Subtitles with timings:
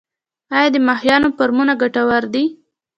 [0.57, 2.45] آیا د ماهیانو فارمونه ګټور دي؟